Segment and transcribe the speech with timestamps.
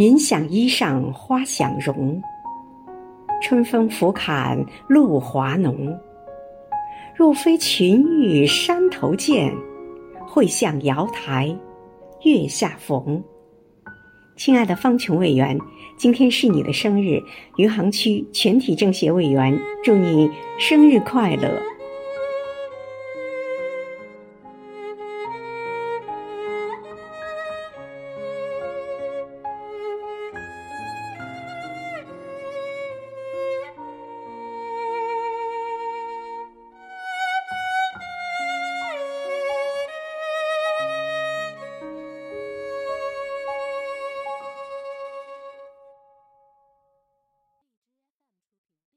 [0.00, 2.18] 云想衣裳花想容。
[3.42, 4.58] 春风拂槛
[4.88, 5.94] 露华浓。
[7.14, 9.54] 若非群玉山头见
[10.26, 11.54] 会向瑶台
[12.22, 13.22] 月下逢。
[14.38, 15.58] 亲爱的方琼委员
[15.98, 17.22] 今天是你的生日
[17.58, 19.54] 余杭区全体政协委员
[19.84, 21.60] 祝你生日快乐。